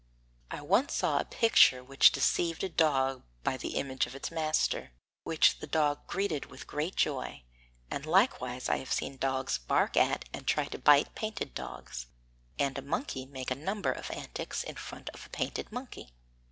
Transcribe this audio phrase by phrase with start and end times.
[0.49, 4.93] I once saw a picture which deceived a dog by the image of its master,
[5.25, 7.43] which the dog greeted with great joy;
[7.91, 12.07] and likewise I have seen dogs bark at and try to bite painted dogs;
[12.57, 16.09] and a monkey make a number of antics in front of a painted monkey.